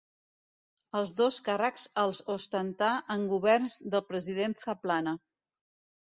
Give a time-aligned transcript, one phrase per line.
[0.99, 5.15] Els dos càrrecs els ostentà en governs del president Zaplana.